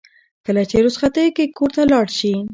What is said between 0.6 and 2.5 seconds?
چې رخصتیو کې کور ته لاړ شي.